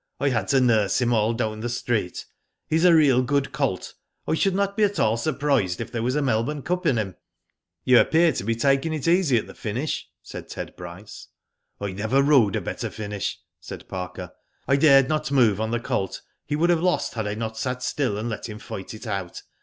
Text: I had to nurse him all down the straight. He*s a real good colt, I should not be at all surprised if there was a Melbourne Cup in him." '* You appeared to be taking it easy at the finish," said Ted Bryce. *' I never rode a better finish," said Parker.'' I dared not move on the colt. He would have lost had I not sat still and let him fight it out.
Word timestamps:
I 0.19 0.29
had 0.29 0.47
to 0.47 0.59
nurse 0.59 0.99
him 0.99 1.13
all 1.13 1.31
down 1.33 1.59
the 1.59 1.69
straight. 1.69 2.25
He*s 2.67 2.85
a 2.85 2.95
real 2.95 3.21
good 3.21 3.51
colt, 3.51 3.93
I 4.27 4.33
should 4.33 4.55
not 4.55 4.75
be 4.75 4.83
at 4.83 4.99
all 4.99 5.15
surprised 5.15 5.79
if 5.79 5.91
there 5.91 6.01
was 6.01 6.15
a 6.15 6.23
Melbourne 6.23 6.63
Cup 6.63 6.87
in 6.87 6.97
him." 6.97 7.17
'* 7.49 7.83
You 7.85 7.99
appeared 7.99 8.33
to 8.37 8.43
be 8.43 8.55
taking 8.55 8.93
it 8.93 9.07
easy 9.07 9.37
at 9.37 9.45
the 9.45 9.53
finish," 9.53 10.09
said 10.23 10.49
Ted 10.49 10.75
Bryce. 10.75 11.27
*' 11.53 11.79
I 11.79 11.91
never 11.91 12.23
rode 12.23 12.55
a 12.55 12.61
better 12.61 12.89
finish," 12.89 13.39
said 13.59 13.87
Parker.'' 13.87 14.31
I 14.67 14.75
dared 14.75 15.07
not 15.07 15.31
move 15.31 15.61
on 15.61 15.69
the 15.69 15.79
colt. 15.79 16.23
He 16.47 16.55
would 16.55 16.71
have 16.71 16.81
lost 16.81 17.13
had 17.13 17.27
I 17.27 17.35
not 17.35 17.55
sat 17.55 17.83
still 17.83 18.17
and 18.17 18.27
let 18.27 18.49
him 18.49 18.57
fight 18.57 18.95
it 18.95 19.05
out. 19.05 19.43